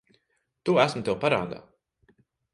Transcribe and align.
To 0.69 0.75
esmu 0.85 1.03
tev 1.11 1.19
parādā. 1.25 1.61